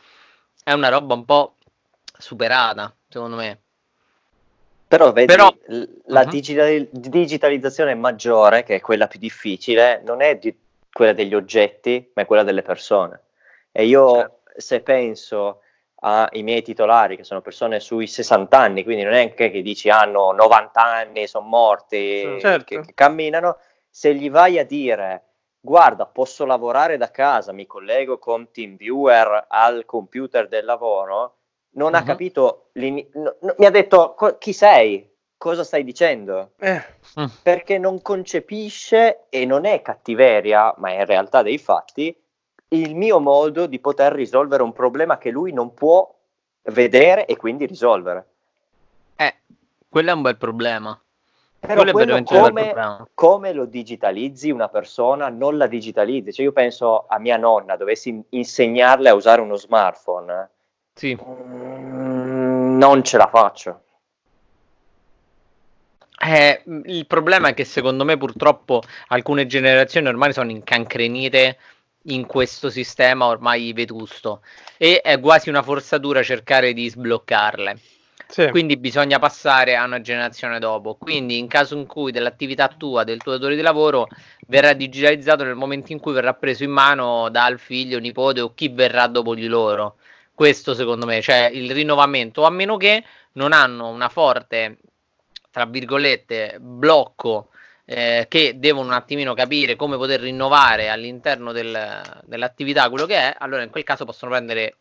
[0.63, 1.55] È una roba un po'
[2.17, 3.61] superata, secondo me.
[4.91, 5.55] Però vedi, Però,
[6.07, 6.29] la uh-huh.
[6.29, 10.53] digital- digitalizzazione maggiore, che è quella più difficile, non è di
[10.91, 13.21] quella degli oggetti, ma è quella delle persone.
[13.71, 14.41] E io certo.
[14.57, 15.61] se penso
[16.01, 19.89] ai miei titolari, che sono persone sui 60 anni, quindi non è che, che dici
[19.89, 22.65] hanno 90 anni, sono morti, certo.
[22.65, 25.23] che, che camminano, se gli vai a dire
[25.61, 31.35] guarda, posso lavorare da casa, mi collego con TeamViewer al computer del lavoro,
[31.71, 31.99] non uh-huh.
[31.99, 36.51] ha capito, no, no, mi ha detto chi sei, cosa stai dicendo?
[36.57, 36.83] Eh.
[37.19, 37.25] Mm.
[37.41, 42.15] Perché non concepisce e non è cattiveria, ma è in realtà dei fatti,
[42.69, 46.13] il mio modo di poter risolvere un problema che lui non può
[46.63, 48.27] vedere e quindi risolvere.
[49.15, 49.35] Eh,
[49.89, 51.01] quello è un bel problema.
[51.59, 52.73] Però quello come,
[53.13, 56.33] come, lo digitalizzi una persona, non la digitalizzi.
[56.33, 60.49] Cioè io penso a mia nonna, dovessi insegnarle a usare uno smartphone.
[61.01, 61.17] Sì.
[61.19, 63.81] Mm, non ce la faccio.
[66.23, 71.57] Eh, il problema è che secondo me purtroppo alcune generazioni ormai sono incancrenite
[72.03, 74.43] in questo sistema ormai vetusto
[74.77, 77.79] e è quasi una forzatura cercare di sbloccarle.
[78.27, 78.49] Sì.
[78.49, 80.93] Quindi bisogna passare a una generazione dopo.
[80.93, 84.07] Quindi, in caso in cui dell'attività tua, del tuo datore di lavoro,
[84.47, 88.69] verrà digitalizzato nel momento in cui verrà preso in mano dal figlio, nipote o chi
[88.69, 89.95] verrà dopo di loro.
[90.41, 94.79] Questo secondo me, cioè il rinnovamento, a meno che non hanno una forte
[95.51, 97.49] tra virgolette, blocco
[97.85, 103.35] eh, che devono un attimino capire come poter rinnovare all'interno del, dell'attività quello che è,
[103.37, 104.77] allora in quel caso possono prendere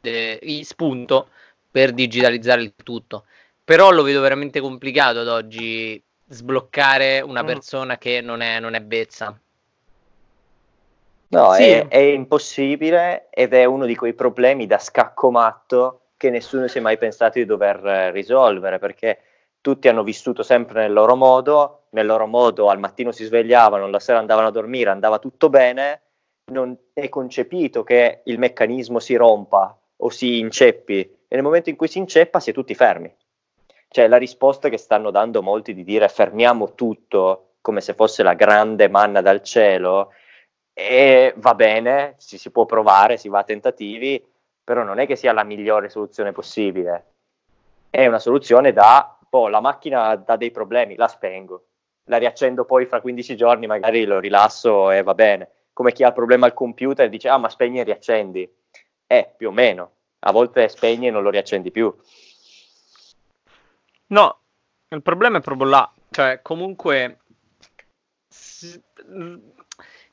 [0.00, 1.28] eh, spunto
[1.70, 3.26] per digitalizzare il tutto.
[3.62, 7.46] Però lo vedo veramente complicato ad oggi sbloccare una mm.
[7.46, 9.38] persona che non è, non è bezza.
[11.34, 11.62] No, sì.
[11.62, 16.78] è, è, impossibile ed è uno di quei problemi da scacco matto che nessuno si
[16.78, 19.18] è mai pensato di dover eh, risolvere perché
[19.60, 23.98] tutti hanno vissuto sempre nel loro modo, nel loro modo al mattino si svegliavano, la
[23.98, 26.02] sera andavano a dormire, andava tutto bene,
[26.52, 31.76] non è concepito che il meccanismo si rompa o si inceppi e nel momento in
[31.76, 33.14] cui si inceppa si è tutti fermi.
[33.88, 38.34] Cioè la risposta che stanno dando molti di dire fermiamo tutto come se fosse la
[38.34, 40.12] grande manna dal cielo
[40.74, 44.22] e va bene, si, si può provare, si va a tentativi,
[44.62, 47.12] però non è che sia la migliore soluzione possibile.
[47.88, 51.66] È una soluzione da oh, la macchina dà dei problemi, la spengo,
[52.04, 55.50] la riaccendo poi fra 15 giorni, magari lo rilasso e va bene.
[55.72, 58.48] Come chi ha il problema al computer dice, ah ma spegni e riaccendi.
[59.06, 59.90] Eh, più o meno.
[60.20, 61.94] A volte spegni e non lo riaccendi più.
[64.06, 64.38] No,
[64.88, 65.92] il problema è proprio là.
[66.10, 67.18] Cioè, comunque...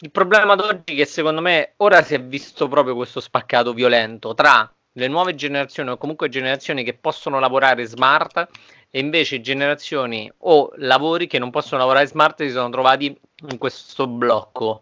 [0.04, 3.72] Il problema ad oggi è che secondo me ora si è visto proprio questo spaccato
[3.72, 8.48] violento tra le nuove generazioni o comunque generazioni che possono lavorare smart
[8.90, 13.16] e invece generazioni o lavori che non possono lavorare smart si sono trovati
[13.50, 14.82] in questo blocco,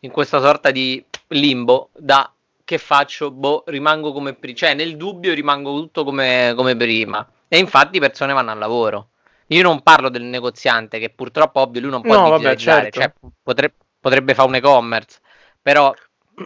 [0.00, 2.28] in questa sorta di limbo da
[2.64, 3.30] che faccio?
[3.30, 8.32] Boh, rimango come prima, cioè nel dubbio rimango tutto come, come prima e infatti persone
[8.32, 9.10] vanno al lavoro.
[9.50, 12.98] Io non parlo del negoziante che purtroppo ovvio lui non può no, vabbè, certo.
[12.98, 13.12] cioè,
[13.44, 15.18] potrebbe, potrebbe fare un e-commerce,
[15.60, 15.92] però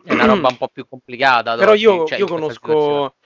[0.04, 1.56] è una roba un po' più complicata.
[1.56, 3.16] Però io, cioè, io conosco,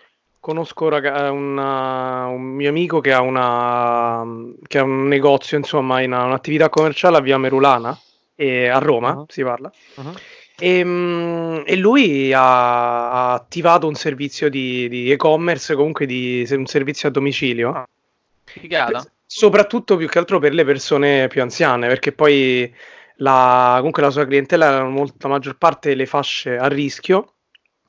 [0.40, 4.24] conosco raga, una, un mio amico che ha, una,
[4.66, 7.96] che ha un negozio, insomma, in un'attività commerciale a Via Merulana,
[8.34, 9.26] e a Roma uh-huh.
[9.28, 9.70] si parla.
[9.94, 10.14] Uh-huh.
[10.58, 16.66] E, mm, e, lui ha, ha, attivato un servizio di, di, e-commerce, comunque di un
[16.66, 17.72] servizio a domicilio.
[17.72, 17.88] Ah,
[18.42, 19.04] figata.
[19.24, 22.72] Soprattutto più che altro per le persone più anziane, perché poi
[23.16, 27.34] la, comunque la sua clientela, molto, la maggior parte le fasce a rischio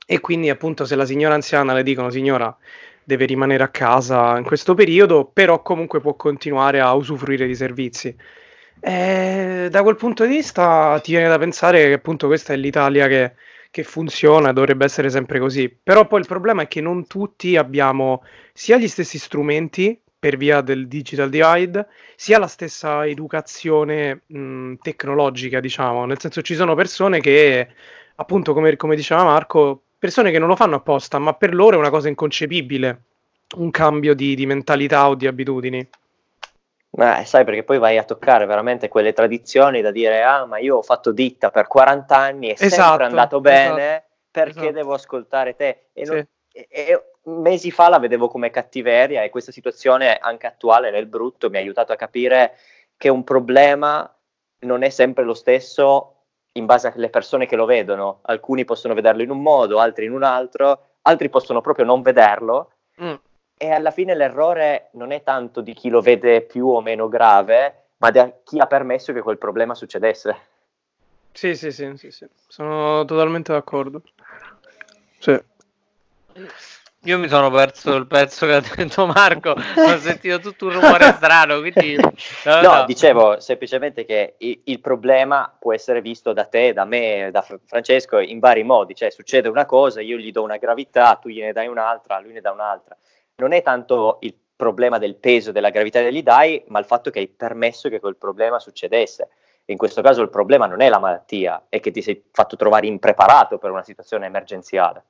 [0.05, 2.55] e quindi appunto se la signora anziana le dicono signora
[3.03, 8.15] deve rimanere a casa in questo periodo, però comunque può continuare a usufruire di servizi.
[8.79, 13.07] E da quel punto di vista ti viene da pensare che appunto questa è l'Italia
[13.07, 13.33] che,
[13.71, 15.69] che funziona, dovrebbe essere sempre così.
[15.69, 20.61] Però poi il problema è che non tutti abbiamo sia gli stessi strumenti per via
[20.61, 21.85] del digital divide,
[22.15, 27.67] sia la stessa educazione mh, tecnologica, diciamo, nel senso ci sono persone che,
[28.15, 31.79] appunto, come, come diceva Marco, persone che non lo fanno apposta, ma per loro è
[31.79, 33.01] una cosa inconcepibile
[33.57, 35.87] un cambio di, di mentalità o di abitudini.
[36.89, 40.77] Beh, sai, perché poi vai a toccare veramente quelle tradizioni da dire, ah, ma io
[40.77, 44.73] ho fatto ditta per 40 anni, è esatto, sempre andato bene, esatto, perché esatto.
[44.73, 45.89] devo ascoltare te?
[45.93, 46.11] E, sì.
[46.11, 51.05] non, e, e, mesi fa la vedevo come cattiveria e questa situazione anche attuale nel
[51.05, 52.57] brutto mi ha aiutato a capire
[52.97, 54.09] che un problema
[54.59, 56.11] non è sempre lo stesso
[56.53, 58.19] in base alle persone che lo vedono.
[58.23, 62.71] Alcuni possono vederlo in un modo, altri in un altro, altri possono proprio non vederlo.
[63.01, 63.13] Mm.
[63.57, 67.87] E alla fine l'errore non è tanto di chi lo vede più o meno grave,
[67.97, 70.35] ma di chi ha permesso che quel problema succedesse.
[71.31, 72.25] Sì, sì, sì, sì, sì.
[72.47, 74.01] sono totalmente d'accordo.
[75.19, 75.37] Sì.
[77.05, 79.57] Io mi sono perso il pezzo che ha detto Marco, ho
[79.99, 81.95] sentito tutto un rumore strano, quindi...
[81.95, 82.85] No, no, no.
[82.85, 88.17] dicevo semplicemente che il, il, problema può essere visto da te, da me, da Francesco
[88.17, 91.67] in vari modi, cioè succede una cosa, io gli do una gravità, tu gliene dai
[91.67, 92.97] un'altra, lui ne dà un'altra.
[93.35, 97.11] Non è tanto il problema del peso, della gravità che gli dai, ma il fatto
[97.11, 99.29] che hai permesso che quel problema succedesse.
[99.65, 102.87] In questo caso il problema non è la malattia, è che ti sei fatto trovare
[102.87, 105.03] impreparato per una situazione emergenziale.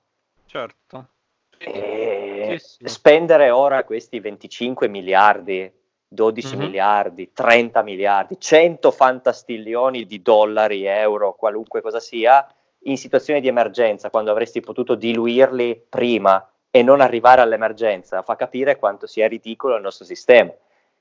[0.46, 1.08] Certo.
[1.58, 2.88] E sì, sì.
[2.88, 5.72] spendere ora questi 25 miliardi,
[6.08, 6.66] 12 mm-hmm.
[6.66, 12.48] miliardi, 30 miliardi, 100 fantastiglioni di dollari, euro, qualunque cosa sia,
[12.84, 18.78] in situazioni di emergenza, quando avresti potuto diluirli prima e non arrivare all'emergenza, fa capire
[18.78, 20.52] quanto sia ridicolo il nostro sistema.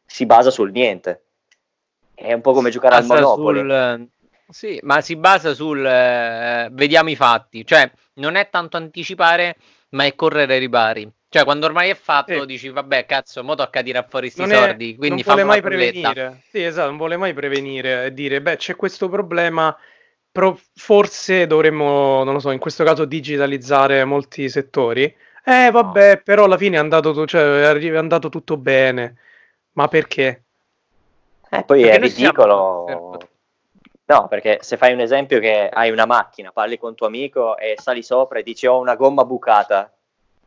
[0.07, 1.23] Si basa sul niente.
[2.15, 3.59] È un po' come giocare al Monopoli.
[3.59, 4.09] Sul,
[4.49, 9.57] sì, ma si basa sul eh, vediamo i fatti, cioè non è tanto anticipare
[9.95, 11.11] ma è correre ai ripari.
[11.29, 12.47] Cioè, quando ormai è fatto, sì.
[12.47, 14.95] dici, vabbè, cazzo, mo tocca tirare fuori questi soldi.
[14.95, 16.43] Quindi non vuole mai prevenire.
[16.49, 19.77] Sì, esatto, non vuole mai prevenire e dire, beh, c'è questo problema.
[20.31, 25.13] Però forse dovremmo, non lo so, in questo caso digitalizzare molti settori.
[25.45, 29.17] Eh, vabbè, però alla fine è andato, cioè, è andato tutto bene.
[29.73, 30.43] Ma perché?
[31.51, 33.19] Eh, poi perché è ridicolo.
[34.07, 37.77] No, perché se fai un esempio che hai una macchina, parli con tuo amico e
[37.81, 39.91] sali sopra e dici ho una gomma bucata.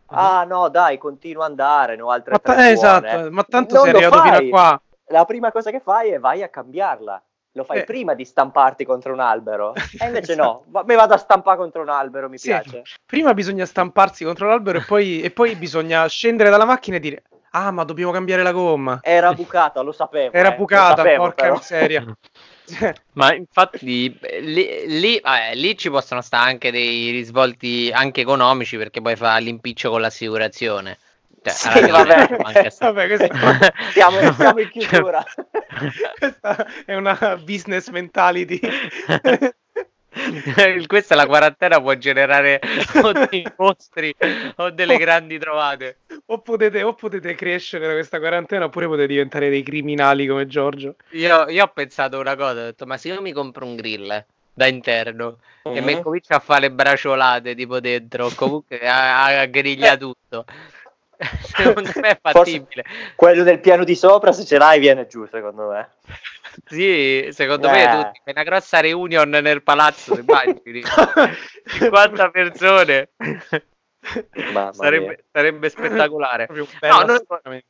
[0.09, 0.17] Uh-huh.
[0.17, 3.93] Ah no, dai, continua ad andare, no, altre ma t- Esatto, ma tanto non sei
[3.93, 4.81] arrivato fino a qua.
[5.07, 7.21] La prima cosa che fai è vai a cambiarla.
[7.53, 7.83] Lo fai eh.
[7.85, 9.73] prima di stamparti contro un albero.
[9.99, 10.63] E invece esatto.
[10.69, 12.83] no, mi vado a stampare contro un albero, mi sì, piace.
[13.03, 17.23] Prima bisogna stamparsi contro l'albero e poi, e poi bisogna scendere dalla macchina e dire
[17.51, 18.99] Ah, ma dobbiamo cambiare la gomma.
[19.01, 20.33] Era bucata, lo sapevo.
[20.33, 21.55] Era eh, bucata, sapevo, porca però.
[21.55, 22.05] miseria.
[23.13, 29.01] Ma infatti lì, lì, eh, lì, ci possono stare anche dei risvolti anche economici perché
[29.01, 30.97] poi fa l'impiccio con l'assicurazione.
[31.41, 32.37] Cioè, sì, vabbè.
[32.79, 33.33] vabbè questo...
[33.93, 35.23] siamo, siamo, in chiusura.
[36.19, 38.59] Questa è una business mentality.
[40.87, 42.59] Questa è la quarantena può generare
[43.01, 44.13] o dei mostri
[44.55, 45.99] o delle grandi trovate.
[46.29, 50.95] O potete, o potete, crescere da questa quarantena oppure potete diventare dei criminali come Giorgio.
[51.11, 54.25] Io, io ho pensato una cosa, ho detto ma se io mi compro un grill
[54.53, 55.75] da interno uh-huh.
[55.75, 56.01] e mi mhm.
[56.01, 60.45] comincio a fare le braciolate tipo dentro, comunque a, a griglia tutto.
[61.17, 62.83] secondo me è fattibile.
[62.83, 65.89] Forse quello del piano di sopra, se ce l'hai, viene giù, secondo me.
[66.65, 67.71] Sì, secondo eh.
[67.71, 70.83] me tutti, una grossa reunion nel palazzo, immagini,
[71.65, 73.09] 50 persone.
[74.71, 76.47] Sarebbe, sarebbe, spettacolare.
[76.51, 77.63] no, noi,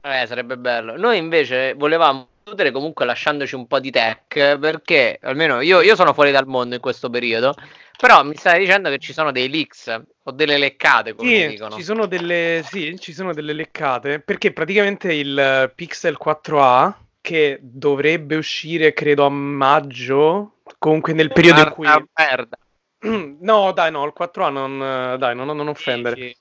[0.00, 0.96] Eh, sarebbe bello.
[0.96, 6.14] Noi invece volevamo chiudere comunque lasciandoci un po' di tech, perché almeno io, io sono
[6.14, 7.54] fuori dal mondo in questo periodo,
[7.98, 11.76] però mi stai dicendo che ci sono dei leaks o delle leccate, come sì, dicono.
[11.76, 18.36] Ci sono delle, sì, ci sono delle leccate, perché praticamente il Pixel 4a, che dovrebbe
[18.36, 21.86] uscire credo a maggio, comunque nel periodo in cui...
[22.14, 22.56] merda.
[23.40, 24.78] No, dai, no, il 4A non,
[25.18, 26.36] dai, non, non offendere.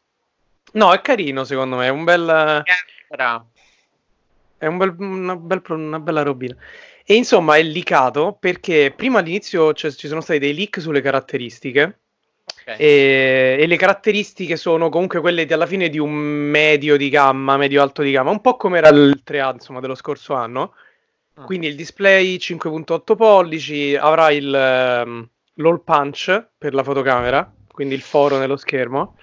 [0.73, 2.63] No, è carino secondo me, è un bel...
[4.57, 6.55] È un bel, una, bel, una, bella robina.
[7.05, 11.99] E insomma è licato perché prima all'inizio cioè, ci sono stati dei leak sulle caratteristiche.
[12.61, 12.77] Okay.
[12.77, 17.55] E, e, le caratteristiche sono comunque quelle di, alla fine di un medio di gamma,
[17.55, 20.73] medio alto di gamma, un po' come era il 3A insomma, dello scorso anno.
[21.35, 21.43] Ah.
[21.43, 28.01] Quindi il display 5.8 pollici avrà il, um, l'all punch per la fotocamera, quindi il
[28.01, 29.15] foro nello schermo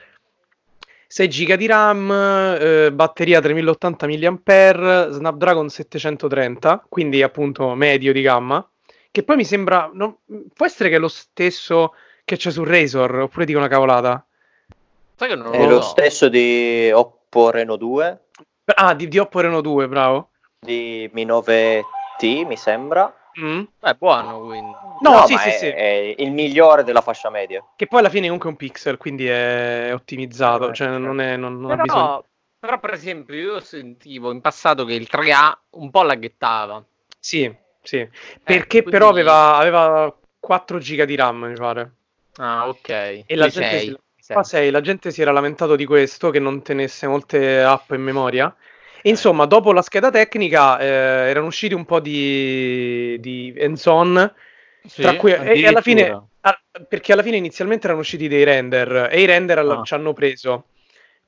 [1.14, 2.11] 6 GB di RAM,
[2.59, 8.68] eh, batteria 3080 mAh, Snapdragon 730, quindi appunto medio di gamma,
[9.12, 9.88] che poi mi sembra...
[9.92, 10.16] Non,
[10.53, 11.94] può essere che è lo stesso
[12.25, 14.27] che c'è su Razor, oppure dico una cavolata?
[15.14, 18.20] Sai che non è lo, lo stesso di Oppo Reno 2.
[18.75, 20.31] Ah, di, di Oppo Reno 2, bravo.
[20.59, 23.14] Di Mi 9T, mi sembra.
[23.40, 23.62] Mm.
[23.81, 24.73] È buono, quindi.
[25.01, 25.66] No, no sì, sì, è, sì.
[25.66, 27.64] È il migliore della fascia media.
[27.75, 31.61] Che poi alla fine è comunque un pixel, quindi è ottimizzato, cioè non, è, non,
[31.61, 32.25] non però, ha bisogno.
[32.59, 36.83] Però, per esempio, io sentivo in passato che il 3A un po' laghettava.
[37.18, 37.99] Sì, sì.
[37.99, 38.11] Eh,
[38.42, 38.90] Perché quindi...
[38.90, 41.92] però aveva, aveva 4 giga di RAM, mi pare.
[42.37, 42.88] Ah, ok.
[42.88, 43.99] E la gente, 6.
[44.16, 48.03] Si, 6, la gente si era lamentato di questo, che non tenesse molte app in
[48.03, 48.55] memoria.
[49.06, 54.32] Insomma, dopo la scheda tecnica eh, erano usciti un po' di, di hands-on,
[54.86, 59.08] sì, tra cui, e, alla fine, a, perché alla fine inizialmente erano usciti dei render
[59.10, 59.82] e i render ah.
[59.82, 60.66] ci hanno preso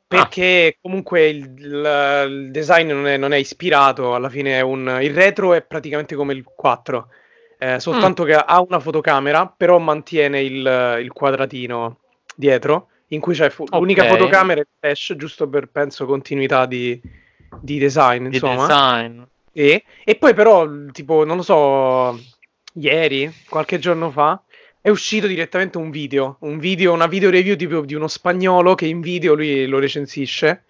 [0.07, 0.79] perché ah.
[0.81, 5.53] comunque il, il, il design non è, non è, ispirato, alla fine un, il retro
[5.53, 7.09] è praticamente come il 4,
[7.59, 8.27] eh, soltanto mm.
[8.27, 11.99] che ha una fotocamera, però mantiene il, il quadratino
[12.35, 13.81] dietro, in cui c'è fu- okay.
[13.81, 17.01] l'unica fotocamera e flash, giusto per, penso, continuità di,
[17.61, 18.67] di design, di insomma.
[18.67, 19.23] Design.
[19.53, 22.19] E, e poi però, tipo, non lo so,
[22.75, 24.41] ieri, qualche giorno fa,
[24.81, 28.87] è uscito direttamente un video, un video, una video review tipo di uno spagnolo che
[28.87, 30.65] in video lui lo recensisce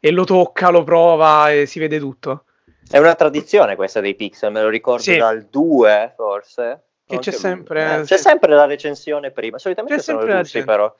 [0.00, 2.44] e lo tocca, lo prova e si vede tutto.
[2.90, 5.16] È una tradizione questa dei pixel, me lo ricordo sì.
[5.16, 6.82] dal 2 forse.
[7.04, 10.94] Che c'è sempre, eh, c'è sempre la recensione prima, solitamente c'è sono russi però.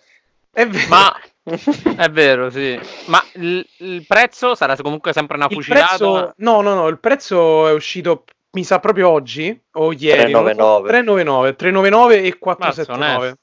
[0.51, 0.89] È vero.
[0.89, 2.79] Ma è vero, sì.
[3.07, 5.87] Ma il, il, prezzo sarà comunque sempre una fucilata?
[5.87, 10.89] Prezzo, no, no, no, il prezzo è uscito mi sa proprio oggi o ieri 399
[10.89, 13.39] 399, 399 e 479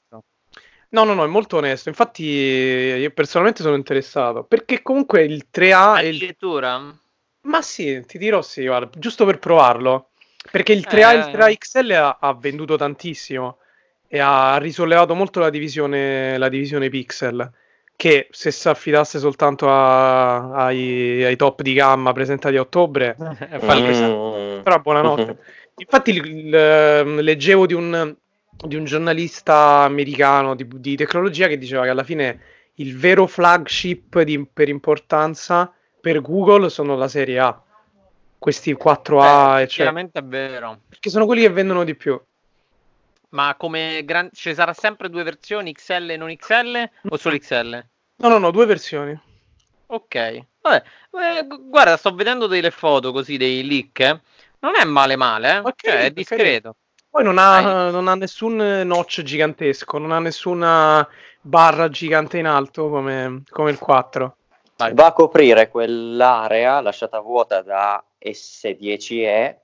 [0.90, 1.88] no no no è molto onesto.
[1.88, 6.98] Infatti io personalmente sono interessato perché comunque il 3A addirittura il...
[7.42, 10.10] ma sì ti dirò sì guarda giusto per provarlo.
[10.50, 11.58] Perché il 3A e il 3A eh.
[11.58, 13.58] XL ha, ha venduto tantissimo
[14.06, 17.52] e ha risollevato molto la divisione, la divisione pixel
[17.98, 24.60] che se si affidasse soltanto a, ai, ai, top di gamma presentati a ottobre mm.
[24.62, 25.36] però buonanotte.
[25.78, 28.14] Infatti il, il, ehm, leggevo di un,
[28.64, 32.40] di un, giornalista americano di, di, tecnologia che diceva che alla fine
[32.74, 37.62] il vero flagship di, per importanza per Google sono la serie A
[38.38, 40.82] questi 4A eh, chiaramente è vero.
[40.88, 42.20] Perché sono quelli che vendono di più
[43.30, 44.30] ma come gran...
[44.32, 47.84] ci sarà sempre due versioni XL e non XL o solo XL?
[48.16, 49.18] No, no, no, due versioni.
[49.86, 50.44] Ok.
[50.60, 50.84] Vabbè,
[51.38, 54.00] eh, guarda, sto vedendo delle foto così, dei leak.
[54.00, 54.20] Eh.
[54.60, 55.58] Non è male male, eh?
[55.58, 56.76] Okay, cioè, è discreto.
[57.10, 61.08] Poi non ha, non ha, nessun notch gigantesco, non ha nessuna
[61.40, 64.36] barra gigante in alto come, come il 4.
[64.76, 64.94] Vai.
[64.94, 69.56] Va a coprire quell'area lasciata vuota da S10e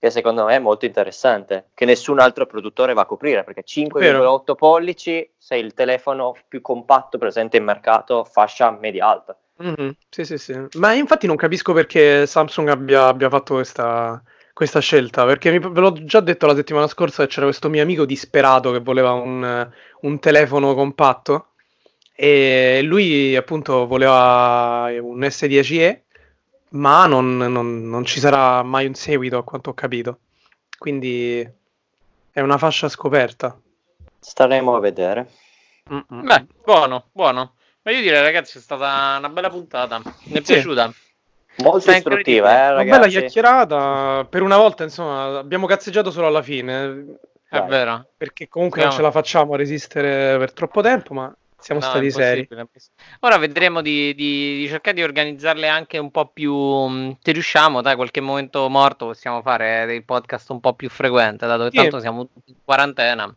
[0.00, 4.54] che secondo me è molto interessante, che nessun altro produttore va a coprire, perché 5,8
[4.54, 9.36] pollici sei il telefono più compatto presente in mercato, fascia media alta.
[9.62, 9.90] Mm-hmm.
[10.08, 10.58] Sì, sì, sì.
[10.78, 14.22] Ma infatti non capisco perché Samsung abbia, abbia fatto questa,
[14.54, 18.06] questa, scelta, perché mi, ve l'ho già detto la settimana scorsa c'era questo mio amico
[18.06, 19.70] disperato che voleva un,
[20.00, 21.48] un telefono compatto
[22.16, 26.00] e lui appunto voleva un S10e
[26.70, 30.20] ma non, non, non, ci sarà mai un seguito a quanto ho capito.
[30.78, 31.46] Quindi
[32.30, 33.58] è una fascia scoperta.
[34.18, 35.30] Staremo a vedere.
[35.92, 36.24] Mm-mm.
[36.24, 37.54] Beh, buono, buono.
[37.82, 39.98] Ma io direi, ragazzi, è stata una bella puntata.
[39.98, 40.52] Mi è sì.
[40.52, 40.92] piaciuta.
[41.58, 42.88] Molto istruttiva, eh, ragazzi.
[42.88, 44.26] Una bella chiacchierata.
[44.28, 47.18] Per una volta, insomma, abbiamo cazzeggiato solo alla fine.
[47.48, 48.06] È vero.
[48.16, 48.94] Perché comunque Siamo.
[48.94, 52.48] non ce la facciamo a resistere per troppo tempo, ma Siamo no, stati seri.
[53.20, 56.54] Ora vedremo di, di, di, cercare di organizzarle anche un po' più.
[56.54, 61.46] Mm, se riusciamo, dai, qualche momento morto possiamo fare dei podcast un po' più frequenti,
[61.46, 63.34] dato che tanto siamo in quarantena.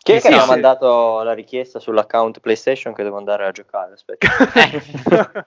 [0.00, 3.50] Chi è che sì, mi ha mandato la richiesta sull'account PlayStation che devo andare a
[3.50, 3.92] giocare?
[3.92, 4.26] Aspetta.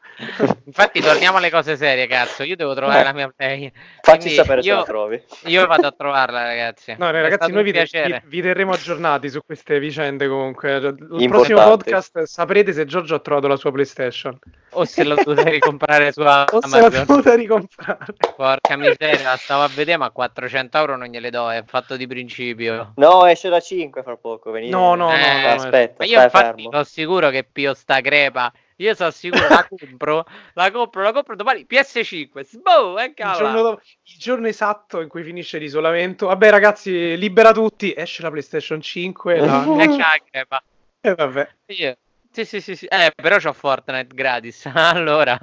[0.66, 2.44] Infatti, torniamo alle cose serie, cazzo.
[2.44, 3.04] Io devo trovare eh.
[3.04, 3.72] la mia play.
[4.02, 5.24] Facci Quindi sapere io, se la trovi.
[5.46, 6.96] Io vado a trovarla, ragazzi.
[7.00, 10.28] No, ragazzi, noi vi, vi, vi, terremo aggiornati su queste vicende.
[10.28, 11.28] Comunque, il Importante.
[11.28, 14.38] prossimo podcast saprete se Giorgio ha trovato la sua PlayStation.
[14.74, 16.50] O se l'ho dovuta ricomprare su Amazon.
[16.62, 18.06] O se l'ha dovuta ricomprare.
[18.36, 21.50] Porca miseria, stavo a vedere, ma 400 euro non gliele do.
[21.50, 22.92] È fatto di principio.
[22.98, 24.72] No, esce da 5 fra poco venire.
[24.72, 25.96] No, no, eh, no, no, aspetta.
[26.00, 28.52] Ma io infatti sono sicuro che Pio sta crepa.
[28.78, 32.44] Io sono sicuro la compro, la compro, la compro domani PS5.
[32.44, 36.26] Sboh, il, giorno dopo, il giorno esatto in cui finisce l'isolamento.
[36.26, 37.94] Vabbè, ragazzi, libera tutti.
[37.96, 39.40] Esce la PlayStation 5.
[39.40, 39.66] La...
[39.78, 39.88] e
[40.30, 40.64] crepa.
[41.04, 41.50] E vabbè.
[41.68, 41.98] Io.
[42.32, 42.86] Sì, sì, sì, sì.
[42.86, 44.70] Eh, però c'ho Fortnite gratis.
[44.74, 45.38] allora.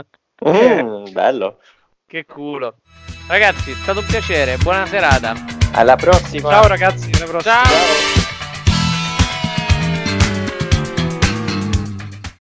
[0.48, 1.58] Mm, bello.
[2.06, 2.76] Che culo.
[3.28, 4.56] Ragazzi, è stato un piacere.
[4.56, 5.34] Buona serata.
[5.72, 6.50] Alla prossima.
[6.50, 7.54] Ciao ragazzi, alla prossima.
[7.54, 7.64] Ciao.
[7.64, 8.17] Ciao.